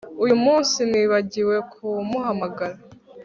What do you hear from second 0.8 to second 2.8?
nibagiwe kumuhamagara